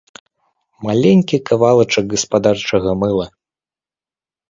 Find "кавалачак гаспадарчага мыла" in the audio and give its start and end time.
1.51-3.33